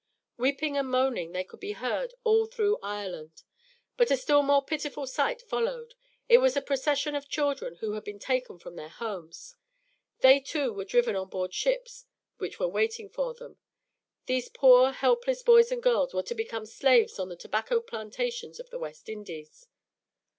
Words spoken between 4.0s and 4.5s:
a still